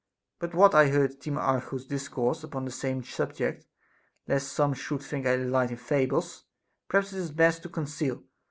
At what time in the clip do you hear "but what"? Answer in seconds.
0.39-0.73